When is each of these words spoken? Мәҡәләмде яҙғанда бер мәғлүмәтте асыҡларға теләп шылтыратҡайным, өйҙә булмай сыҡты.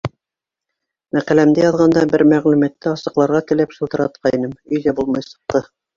Мәҡәләмде 1.17 1.63
яҙғанда 1.67 2.05
бер 2.13 2.25
мәғлүмәтте 2.31 2.89
асыҡларға 2.95 3.43
теләп 3.53 3.77
шылтыратҡайным, 3.77 4.57
өйҙә 4.79 4.97
булмай 5.03 5.29
сыҡты. 5.29 5.63